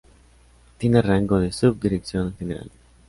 Tiene 0.79 1.03
rango 1.03 1.37
de 1.37 1.51
subdirección 1.53 2.35
general. 2.35 2.71